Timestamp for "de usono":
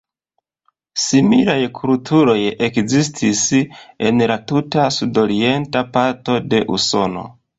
6.55-7.27